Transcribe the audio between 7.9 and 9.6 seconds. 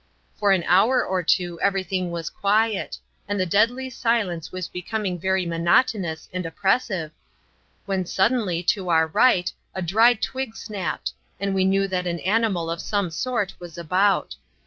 suddenly, to our right,